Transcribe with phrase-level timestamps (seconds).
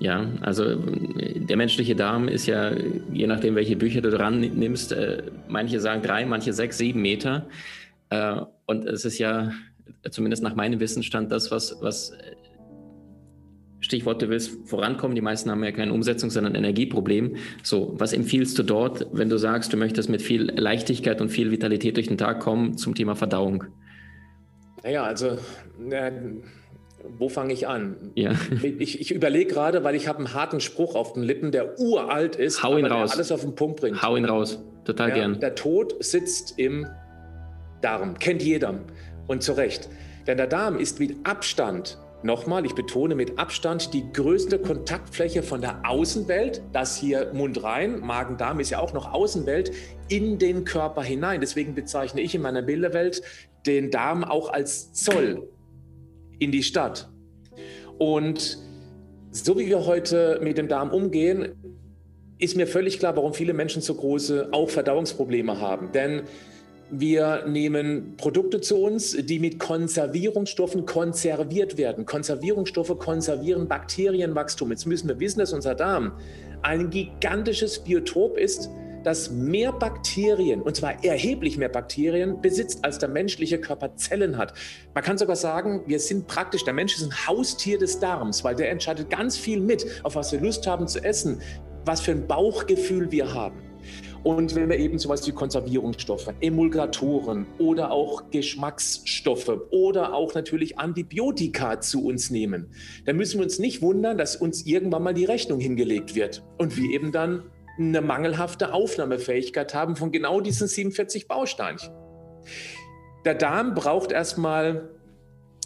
[0.00, 2.72] Ja, also der menschliche Darm ist ja,
[3.12, 7.46] je nachdem, welche Bücher du dran nimmst, äh, manche sagen drei, manche sechs, sieben Meter.
[8.10, 9.52] Äh, und es ist ja,
[10.10, 12.12] zumindest nach meinem Wissensstand, das, was, was
[13.84, 15.14] Stichwort, du willst vorankommen.
[15.14, 17.36] Die meisten haben ja kein Umsetzungs-, sondern Energieproblem.
[17.62, 21.50] So, was empfiehlst du dort, wenn du sagst, du möchtest mit viel Leichtigkeit und viel
[21.50, 23.64] Vitalität durch den Tag kommen zum Thema Verdauung?
[24.82, 25.38] Naja, also
[25.90, 26.12] äh,
[27.18, 28.12] wo fange ich an?
[28.14, 28.32] Ja.
[28.62, 32.36] Ich, ich überlege gerade, weil ich habe einen harten Spruch auf den Lippen, der uralt
[32.36, 33.12] ist, Hau ihn raus.
[33.12, 34.02] alles auf den Punkt bringt.
[34.02, 34.62] Hau ihn raus.
[34.84, 35.40] Total ja, gern.
[35.40, 36.86] Der Tod sitzt im
[37.80, 38.18] Darm.
[38.18, 38.74] Kennt jeder.
[39.26, 39.88] Und zu Recht.
[40.26, 45.60] Denn der Darm ist mit Abstand, nochmal, ich betone mit Abstand, die größte Kontaktfläche von
[45.60, 49.72] der Außenwelt, das hier Mund rein, Magen-Darm ist ja auch noch Außenwelt,
[50.08, 51.40] in den Körper hinein.
[51.40, 53.22] Deswegen bezeichne ich in meiner Bilderwelt
[53.66, 55.48] den Darm auch als Zoll
[56.38, 57.08] in die Stadt.
[57.98, 58.58] Und
[59.30, 61.54] so wie wir heute mit dem Darm umgehen,
[62.38, 65.92] ist mir völlig klar, warum viele Menschen so große auch Verdauungsprobleme haben.
[65.92, 66.22] Denn
[66.90, 72.04] wir nehmen Produkte zu uns, die mit Konservierungsstoffen konserviert werden.
[72.04, 74.70] Konservierungsstoffe konservieren Bakterienwachstum.
[74.70, 76.12] Jetzt müssen wir wissen, dass unser Darm
[76.62, 78.68] ein gigantisches Biotop ist,
[79.04, 84.54] das mehr Bakterien, und zwar erheblich mehr Bakterien, besitzt, als der menschliche Körper Zellen hat.
[84.94, 88.56] Man kann sogar sagen, wir sind praktisch, der Mensch ist ein Haustier des Darms, weil
[88.56, 91.40] der entscheidet ganz viel mit, auf was wir Lust haben zu essen,
[91.84, 93.62] was für ein Bauchgefühl wir haben.
[94.24, 101.78] Und wenn wir eben sowas wie Konservierungsstoffe, Emulgatoren oder auch Geschmacksstoffe oder auch natürlich Antibiotika
[101.82, 102.70] zu uns nehmen,
[103.04, 106.78] dann müssen wir uns nicht wundern, dass uns irgendwann mal die Rechnung hingelegt wird und
[106.78, 107.42] wir eben dann
[107.78, 111.92] eine mangelhafte Aufnahmefähigkeit haben von genau diesen 47 Bausteinchen.
[113.24, 114.90] Der Darm braucht erstmal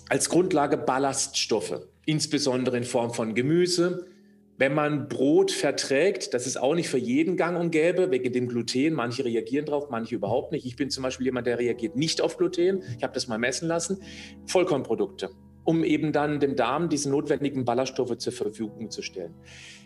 [0.09, 4.07] als Grundlage Ballaststoffe, insbesondere in Form von Gemüse.
[4.57, 8.49] Wenn man Brot verträgt, das ist auch nicht für jeden gang und gäbe, wegen dem
[8.49, 8.95] Gluten.
[8.95, 10.67] Manche reagieren drauf, manche überhaupt nicht.
[10.67, 12.83] Ich bin zum Beispiel jemand, der reagiert nicht auf Gluten.
[12.97, 14.03] Ich habe das mal messen lassen.
[14.47, 15.31] Vollkornprodukte
[15.69, 19.35] um eben dann dem Darm diese notwendigen Ballaststoffe zur Verfügung zu stellen.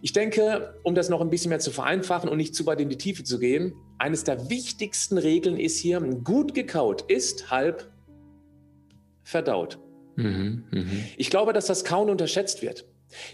[0.00, 2.88] Ich denke, um das noch ein bisschen mehr zu vereinfachen und nicht zu weit in
[2.88, 7.90] die Tiefe zu gehen, eines der wichtigsten Regeln ist hier, gut gekaut ist halb
[9.24, 9.80] verdaut.
[10.14, 10.84] Mhm, mh.
[11.16, 12.86] Ich glaube, dass das Kauen unterschätzt wird.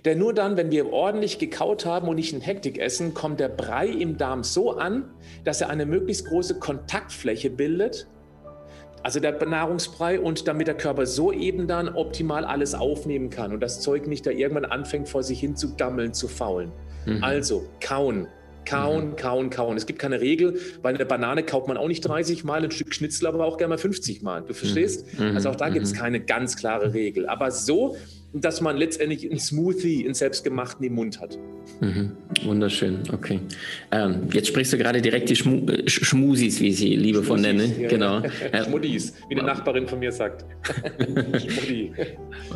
[0.06, 3.50] Denn nur dann, wenn wir ordentlich gekaut haben und nicht in Hektik essen, kommt der
[3.50, 5.10] Brei im Darm so an,
[5.44, 8.08] dass er eine möglichst große Kontaktfläche bildet
[9.02, 13.60] also der Nahrungsbrei und damit der Körper so eben dann optimal alles aufnehmen kann und
[13.60, 16.72] das Zeug nicht da irgendwann anfängt vor sich hin zu gammeln, zu faulen.
[17.06, 17.22] Mhm.
[17.22, 18.26] Also kauen,
[18.66, 19.16] kauen, mhm.
[19.16, 19.76] kauen, kauen.
[19.76, 22.94] Es gibt keine Regel, weil eine Banane kauft man auch nicht 30 Mal, ein Stück
[22.94, 24.42] Schnitzel aber auch gerne mal 50 Mal.
[24.42, 25.18] Du verstehst?
[25.18, 25.34] Mhm.
[25.34, 25.98] Also auch da gibt es mhm.
[25.98, 27.28] keine ganz klare Regel.
[27.28, 27.96] Aber so
[28.32, 31.38] dass man letztendlich ein Smoothie, einen selbstgemachten im Mund hat.
[31.80, 32.12] Mhm.
[32.44, 33.40] Wunderschön, okay.
[33.92, 37.66] Ähm, jetzt sprichst du gerade direkt die Schmu äh, Schmusis, wie ich sie liebevoll nenne.
[37.78, 38.22] Ja, genau.
[38.52, 38.64] Ja.
[38.64, 40.44] Schmuddis, wie eine Nachbarin von mir sagt.
[40.98, 41.92] Schmuddi.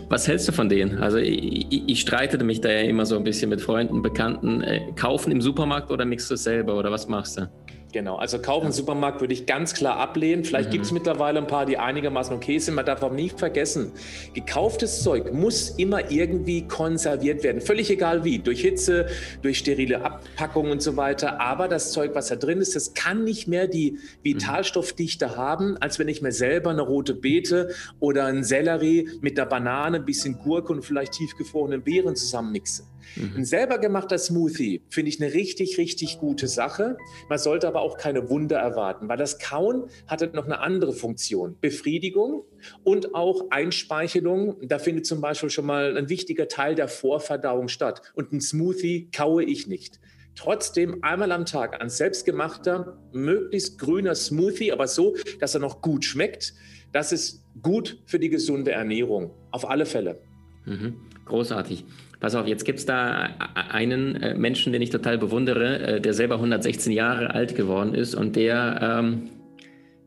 [0.09, 0.99] Was hältst du von denen?
[0.99, 4.63] Also ich, ich, streitete mich da ja immer so ein bisschen mit Freunden, Bekannten.
[4.63, 7.49] Äh, kaufen im Supermarkt oder mixst du es selber oder was machst du?
[7.93, 10.45] Genau, also kaufen im Supermarkt würde ich ganz klar ablehnen.
[10.45, 10.73] Vielleicht mhm.
[10.73, 12.75] gibt es mittlerweile ein paar, die einigermaßen okay sind.
[12.75, 13.93] Man darf auch nicht vergessen,
[14.33, 17.61] gekauftes Zeug muss immer irgendwie konserviert werden.
[17.61, 19.09] Völlig egal wie, durch Hitze,
[19.43, 21.39] durch sterile Abpackung und so weiter.
[21.43, 25.99] Aber das Zeug, was da drin ist, das kann nicht mehr die Vitalstoffdichte haben, als
[25.99, 30.39] wenn ich mir selber eine rote Beete oder einen Sellerie mit einer Banane, ein bisschen
[30.39, 32.85] Gurke und vielleicht tiefgefrorenen Beeren zusammenmixe.
[33.17, 33.37] Mhm.
[33.39, 36.97] Ein selber gemachter Smoothie finde ich eine richtig, richtig gute Sache.
[37.29, 41.57] Man sollte aber auch keine Wunder erwarten, weil das Kauen hatte noch eine andere Funktion.
[41.61, 42.45] Befriedigung
[42.85, 44.57] und auch Einspeichelung.
[44.63, 48.03] Da findet zum Beispiel schon mal ein wichtiger Teil der Vorverdauung statt.
[48.15, 50.01] Und ein Smoothie kaue ich nicht.
[50.35, 56.05] Trotzdem einmal am Tag ein selbstgemachter, möglichst grüner Smoothie, aber so, dass er noch gut
[56.05, 56.55] schmeckt.
[56.91, 59.31] Das ist gut für die gesunde Ernährung.
[59.51, 60.21] Auf alle Fälle.
[60.65, 60.95] Mhm.
[61.25, 61.85] Großartig.
[62.21, 63.31] Pass auf, jetzt gibt es da
[63.71, 68.15] einen äh, Menschen, den ich total bewundere, äh, der selber 116 Jahre alt geworden ist
[68.15, 69.31] und der, ähm,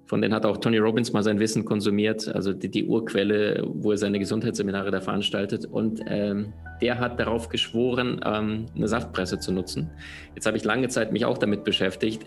[0.05, 3.91] von dem hat auch Tony Robbins mal sein Wissen konsumiert, also die, die Urquelle, wo
[3.91, 5.65] er seine Gesundheitsseminare da veranstaltet.
[5.65, 9.89] Und ähm, der hat darauf geschworen, ähm, eine Saftpresse zu nutzen.
[10.35, 12.25] Jetzt habe ich lange Zeit mich auch damit beschäftigt.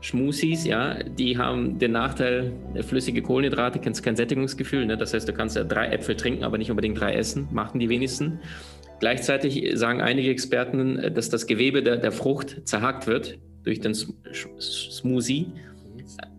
[0.00, 2.52] Schmusis, ja, die haben den Nachteil,
[2.82, 4.86] flüssige Kohlenhydrate, kennst kein Sättigungsgefühl.
[4.86, 4.96] Ne?
[4.96, 7.88] Das heißt, du kannst ja drei Äpfel trinken, aber nicht unbedingt drei essen, machen die
[7.88, 8.40] wenigsten.
[9.00, 15.46] Gleichzeitig sagen einige Experten, dass das Gewebe der, der Frucht zerhackt wird durch den Smoothie.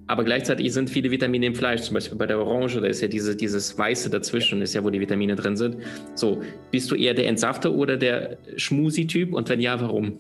[0.08, 3.10] Aber gleichzeitig sind viele Vitamine im Fleisch, zum Beispiel bei der Orange, da ist ja
[3.10, 5.78] diese, dieses Weiße dazwischen, ist ja, wo die Vitamine drin sind.
[6.16, 9.34] So, bist du eher der Entsafter oder der Schmusi-Typ?
[9.34, 10.20] Und wenn ja, warum?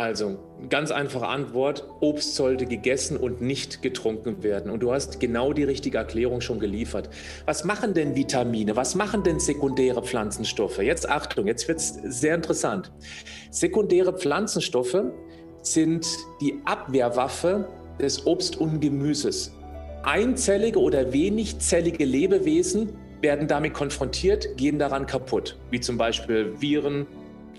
[0.00, 0.38] Also,
[0.70, 4.70] ganz einfache Antwort, Obst sollte gegessen und nicht getrunken werden.
[4.70, 7.10] Und du hast genau die richtige Erklärung schon geliefert.
[7.44, 8.76] Was machen denn Vitamine?
[8.76, 10.78] Was machen denn sekundäre Pflanzenstoffe?
[10.78, 12.90] Jetzt Achtung, jetzt wird es sehr interessant.
[13.50, 15.02] Sekundäre Pflanzenstoffe
[15.60, 16.06] sind
[16.40, 17.68] die Abwehrwaffe
[18.00, 19.54] des Obst und Gemüses.
[20.02, 27.06] Einzellige oder wenigzellige Lebewesen werden damit konfrontiert, gehen daran kaputt, wie zum Beispiel Viren,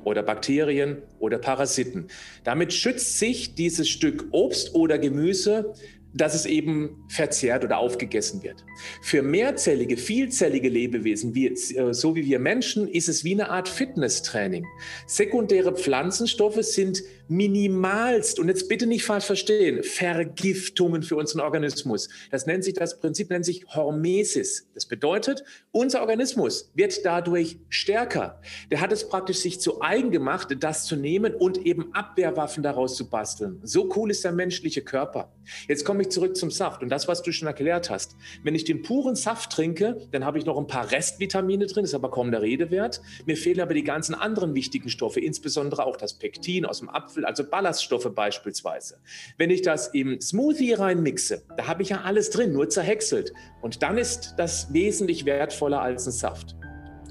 [0.04, 2.08] oder Bakterien oder Parasiten.
[2.44, 5.74] Damit schützt sich dieses Stück Obst oder Gemüse
[6.14, 8.66] dass es eben verzehrt oder aufgegessen wird.
[9.02, 13.70] Für mehrzellige, vielzellige Lebewesen, wie, äh, so wie wir Menschen, ist es wie eine Art
[13.70, 14.66] Fitnesstraining.
[15.08, 22.10] Sekundäre Pflanzenstoffe sind minimalst, und jetzt bitte nicht falsch verstehen, Vergiftungen für unseren Organismus.
[22.30, 24.68] Das nennt sich, das Prinzip nennt sich Hormesis.
[24.74, 28.42] Das bedeutet, unser Organismus wird dadurch stärker.
[28.70, 32.98] Der hat es praktisch sich zu eigen gemacht, das zu nehmen und eben Abwehrwaffen daraus
[32.98, 33.60] zu basteln.
[33.64, 35.32] So cool ist der menschliche Körper.
[35.70, 38.16] Jetzt komme ich zurück zum Saft und das, was du schon erklärt hast.
[38.44, 41.94] Wenn ich den puren Saft trinke, dann habe ich noch ein paar Restvitamine drin, ist
[41.94, 43.02] aber kaum der Rede wert.
[43.28, 47.24] Mir fehlen aber die ganzen anderen wichtigen Stoffe, insbesondere auch das Pektin aus dem Apfel,
[47.24, 48.98] also Ballaststoffe beispielsweise.
[49.38, 53.32] Wenn ich das im Smoothie reinmixe, da habe ich ja alles drin, nur zerhäckselt.
[53.62, 56.56] Und dann ist das wesentlich wertvoller als ein Saft.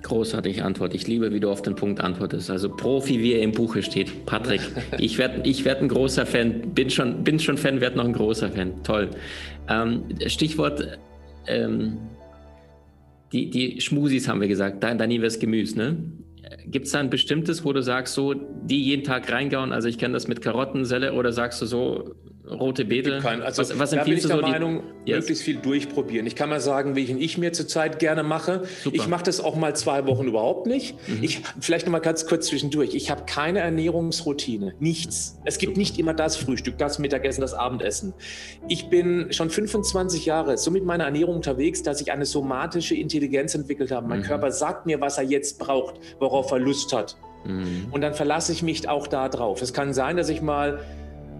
[0.02, 0.94] Großartige Antwort.
[0.94, 2.50] Ich liebe, wie du auf den Punkt antwortest.
[2.50, 4.26] Also Profi, wie er im Buche steht.
[4.26, 4.60] Patrick,
[4.98, 6.74] ich werde ich werd ein großer Fan.
[6.74, 8.82] Bin schon, bin schon Fan, werde noch ein großer Fan.
[8.82, 9.10] Toll.
[9.68, 10.98] Ähm, Stichwort,
[11.46, 11.98] ähm,
[13.32, 14.82] die, die Schmusis haben wir gesagt.
[14.82, 15.96] Da, da nie das Gemüse, ne?
[16.66, 19.72] Gibt es da ein bestimmtes, wo du sagst, so, die jeden Tag reingauen?
[19.72, 22.14] Also ich kenne das mit Karotten, Selle, oder sagst du so,
[22.48, 23.20] rote Beete?
[23.20, 26.26] Kein, also was, was da bin ich der so Meinung, die, möglichst viel durchprobieren.
[26.26, 28.62] Ich kann mal sagen, welchen ich mir zurzeit gerne mache.
[28.82, 28.96] Super.
[28.96, 30.96] Ich mache das auch mal zwei Wochen überhaupt nicht.
[31.08, 31.22] Mhm.
[31.22, 32.94] Ich, vielleicht noch mal ganz kurz zwischendurch.
[32.94, 34.74] Ich habe keine Ernährungsroutine.
[34.78, 35.38] Nichts.
[35.44, 35.80] Es gibt Super.
[35.80, 38.14] nicht immer das Frühstück, das Mittagessen, das Abendessen.
[38.68, 43.54] Ich bin schon 25 Jahre so mit meiner Ernährung unterwegs, dass ich eine somatische Intelligenz
[43.54, 44.08] entwickelt habe.
[44.08, 44.24] Mein mhm.
[44.24, 47.16] Körper sagt mir, was er jetzt braucht, worauf er Lust hat.
[47.44, 47.86] Mhm.
[47.90, 49.62] Und dann verlasse ich mich auch da drauf.
[49.62, 50.80] Es kann sein, dass ich mal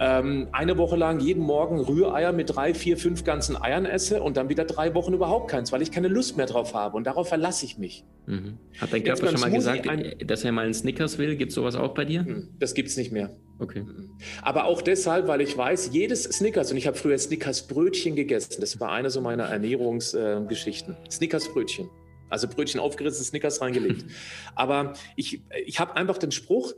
[0.01, 4.39] ähm, eine Woche lang jeden Morgen Rühreier mit drei, vier, fünf ganzen Eiern esse und
[4.39, 6.97] dann wieder drei Wochen überhaupt keins, weil ich keine Lust mehr drauf habe.
[6.97, 8.05] Und darauf verlasse ich mich.
[8.27, 8.59] Mhm.
[8.81, 11.37] Hat dein Körper schon mal gesagt, ein, dass er mal einen Snickers will?
[11.37, 12.25] Gibt es sowas auch bei dir?
[12.25, 13.37] Hm, das gibt es nicht mehr.
[13.59, 13.81] Okay.
[13.81, 14.17] Hm.
[14.41, 18.57] Aber auch deshalb, weil ich weiß, jedes Snickers, und ich habe früher Snickers Brötchen gegessen,
[18.61, 20.95] das war eine so meiner Ernährungsgeschichten.
[20.95, 21.91] Äh, Snickers Brötchen.
[22.31, 24.07] Also Brötchen aufgerissen, Snickers reingelegt.
[24.55, 26.73] Aber ich, ich habe einfach den Spruch,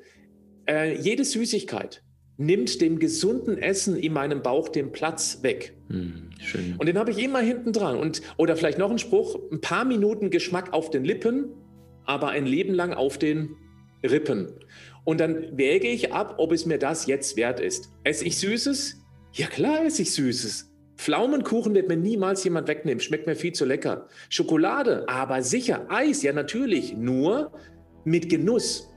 [0.69, 2.03] äh, jede Süßigkeit,
[2.45, 5.75] nimmt dem gesunden Essen in meinem Bauch den Platz weg.
[5.89, 6.77] Hm, schön.
[6.79, 7.97] Und den habe ich immer hinten dran.
[7.97, 11.51] Und, oder vielleicht noch ein Spruch, ein paar Minuten Geschmack auf den Lippen,
[12.05, 13.57] aber ein Leben lang auf den
[14.03, 14.49] Rippen.
[15.05, 17.91] Und dann wäge ich ab, ob es mir das jetzt wert ist.
[18.05, 19.03] Esse ich Süßes?
[19.35, 20.69] Ja klar esse ich Süßes.
[20.97, 24.09] Pflaumenkuchen wird mir niemals jemand wegnehmen, schmeckt mir viel zu lecker.
[24.29, 25.87] Schokolade, aber sicher.
[25.89, 27.53] Eis, ja natürlich, nur
[28.05, 28.92] mit Genuss.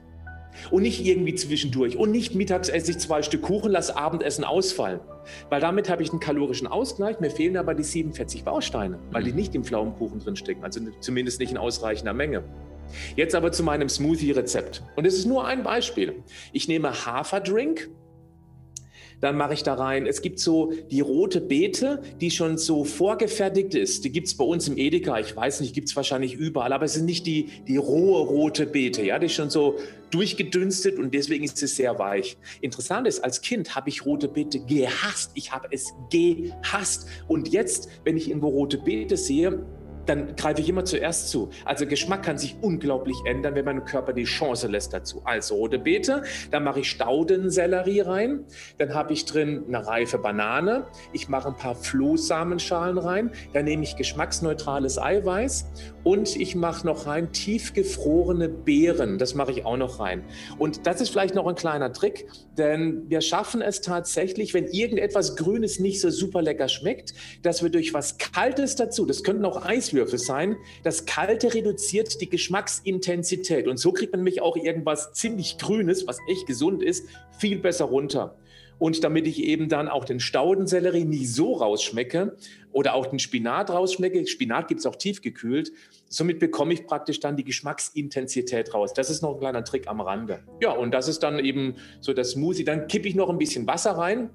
[0.71, 1.97] Und nicht irgendwie zwischendurch.
[1.97, 4.99] Und nicht mittags esse ich zwei Stück Kuchen, lass Abendessen ausfallen.
[5.49, 7.19] Weil damit habe ich einen kalorischen Ausgleich.
[7.19, 9.37] Mir fehlen aber die 47 Bausteine, weil die mhm.
[9.37, 10.63] nicht im Pflaumenkuchen drinstecken.
[10.63, 12.43] Also zumindest nicht in ausreichender Menge.
[13.15, 14.83] Jetzt aber zu meinem Smoothie-Rezept.
[14.95, 16.23] Und es ist nur ein Beispiel.
[16.53, 17.89] Ich nehme Haferdrink,
[19.21, 20.05] dann mache ich da rein.
[20.05, 24.05] Es gibt so die rote Beete, die schon so vorgefertigt ist.
[24.05, 25.19] Die gibt es bei uns im Edeka.
[25.19, 28.65] Ich weiß nicht, gibt es wahrscheinlich überall, aber es ist nicht die, die rohe rote
[28.65, 29.03] Beete.
[29.03, 29.77] Ja, die ist schon so
[30.11, 32.37] durchgedünstet und deswegen ist es sehr weich.
[32.61, 35.31] Interessant ist, als Kind habe ich rote Beete gehasst.
[35.33, 37.07] Ich habe es gehasst.
[37.27, 39.65] Und jetzt, wenn ich irgendwo rote Beete sehe,
[40.05, 41.49] dann greife ich immer zuerst zu.
[41.63, 45.21] Also Geschmack kann sich unglaublich ändern, wenn mein Körper die Chance lässt dazu.
[45.23, 48.45] Also rote Beete, dann mache ich Staudensellerie rein,
[48.77, 53.83] dann habe ich drin eine reife Banane, ich mache ein paar Flohsamenschalen rein, dann nehme
[53.83, 55.65] ich geschmacksneutrales Eiweiß
[56.03, 60.23] und ich mache noch rein tiefgefrorene Beeren, das mache ich auch noch rein.
[60.57, 65.35] Und das ist vielleicht noch ein kleiner Trick, denn wir schaffen es tatsächlich, wenn irgendetwas
[65.35, 69.65] Grünes nicht so super lecker schmeckt, dass wir durch was Kaltes dazu, das könnten auch
[69.65, 70.57] Eis Eiswürfel sein.
[70.83, 76.17] Das Kalte reduziert die Geschmacksintensität und so kriegt man nämlich auch irgendwas ziemlich Grünes, was
[76.29, 77.07] echt gesund ist,
[77.39, 78.37] viel besser runter.
[78.77, 82.35] und damit ich eben dann auch den Staudensellerie nie so rausschmecke
[82.73, 84.27] oder auch den Spinat rausschmecke.
[84.27, 85.71] Spinat gibt es auch tiefgekühlt.
[86.09, 88.91] Somit bekomme ich praktisch dann die Geschmacksintensität raus.
[88.93, 90.43] Das ist noch ein kleiner Trick am Rande.
[90.61, 92.65] Ja, und das ist dann eben so das Smoothie.
[92.65, 94.29] Dann kippe ich noch ein bisschen Wasser rein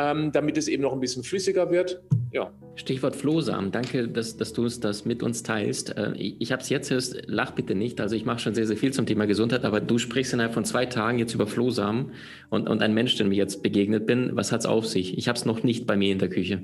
[0.00, 2.00] ähm, damit es eben noch ein bisschen flüssiger wird.
[2.32, 2.52] Ja.
[2.76, 3.70] Stichwort Flohsamen.
[3.70, 5.96] Danke, dass, dass du das mit uns teilst.
[5.96, 8.00] Äh, ich ich habe es jetzt hörst, lach bitte nicht.
[8.00, 10.64] Also ich mache schon sehr, sehr viel zum Thema Gesundheit, aber du sprichst innerhalb von
[10.64, 12.12] zwei Tagen jetzt über Flohsamen
[12.48, 15.18] und, und ein Mensch, dem mir jetzt begegnet bin, was hat es auf sich?
[15.18, 16.62] Ich habe es noch nicht bei mir in der Küche.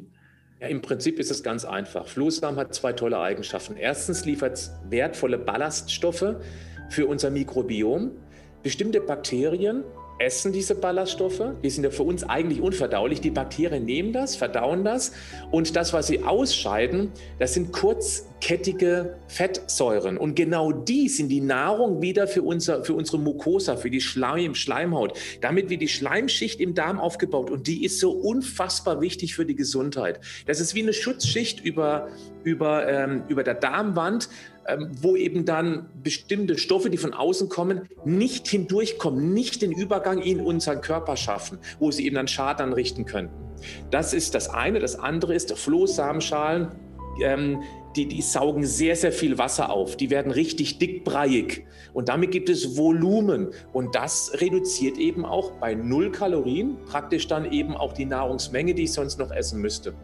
[0.61, 2.07] Ja, Im Prinzip ist es ganz einfach.
[2.07, 3.77] Flohsamen hat zwei tolle Eigenschaften.
[3.77, 6.37] Erstens liefert es wertvolle Ballaststoffe
[6.89, 8.13] für unser Mikrobiom.
[8.63, 9.85] Bestimmte Bakterien
[10.19, 11.43] essen diese Ballaststoffe.
[11.63, 13.21] Die sind ja für uns eigentlich unverdaulich.
[13.21, 15.13] Die Bakterien nehmen das, verdauen das
[15.51, 20.17] und das, was sie ausscheiden, das sind kurzkettige Fettsäuren.
[20.17, 24.55] Und genau die sind die Nahrung wieder für, unser, für unsere Mucosa, für die Schleim,
[24.55, 25.19] Schleimhaut.
[25.41, 29.57] Damit wird die Schleimschicht im Darm aufgebaut und die ist so unfassbar wichtig für die
[29.57, 30.21] Gesundheit.
[30.47, 32.09] Das ist wie eine Schutzschicht über,
[32.45, 34.29] über, ähm, über der Darmwand
[35.01, 40.41] wo eben dann bestimmte Stoffe, die von außen kommen, nicht hindurchkommen, nicht den Übergang in
[40.41, 43.35] unseren Körper schaffen, wo sie eben dann Schaden anrichten könnten.
[43.91, 44.81] Das ist das eine.
[44.81, 46.69] Das andere ist Flohsamenschalen.
[47.23, 47.63] Ähm,
[47.97, 49.97] die, die saugen sehr, sehr viel Wasser auf.
[49.97, 51.65] Die werden richtig dickbreiig.
[51.95, 53.49] Und damit gibt es Volumen.
[53.73, 58.83] Und das reduziert eben auch bei null Kalorien praktisch dann eben auch die Nahrungsmenge, die
[58.83, 59.95] ich sonst noch essen müsste.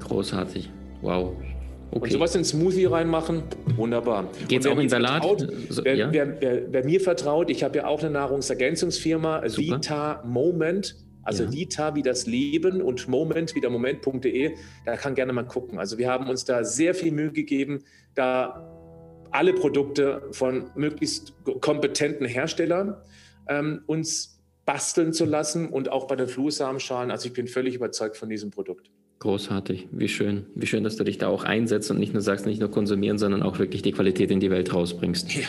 [0.00, 0.70] Großartig.
[1.00, 1.36] Wow.
[1.90, 2.00] Okay.
[2.04, 3.42] Und sowas in Smoothie reinmachen,
[3.76, 4.28] wunderbar.
[4.46, 5.24] Geht es auch in Salat?
[5.24, 5.48] Vertraut,
[5.82, 6.12] wer, ja.
[6.12, 9.76] wer, wer, wer, mir vertraut, ich habe ja auch eine Nahrungsergänzungsfirma, Super.
[9.76, 11.52] Vita Moment, also ja.
[11.52, 14.54] Vita wie das Leben und Moment wie der Moment.de,
[14.84, 15.78] da kann gerne mal gucken.
[15.78, 18.74] Also wir haben uns da sehr viel Mühe gegeben, da
[19.30, 22.96] alle Produkte von möglichst kompetenten Herstellern
[23.48, 27.10] ähm, uns basteln zu lassen und auch bei den Flussamenschalen.
[27.10, 28.90] Also ich bin völlig überzeugt von diesem Produkt.
[29.20, 30.46] Großartig, wie schön.
[30.54, 33.18] Wie schön, dass du dich da auch einsetzt und nicht nur sagst, nicht nur konsumieren,
[33.18, 35.34] sondern auch wirklich die Qualität in die Welt rausbringst.
[35.34, 35.48] Ja.